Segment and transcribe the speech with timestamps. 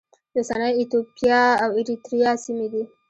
[0.33, 2.83] د اوسنۍ ایتوپیا او اریتریا سیمې دي.